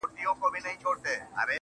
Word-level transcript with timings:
دا 0.03 0.07
ستا 0.09 0.31
خبري 0.39 0.59
مي 0.61 0.61
د 0.65 0.67
ژوند 0.81 0.99
سرمايه. 1.03 1.47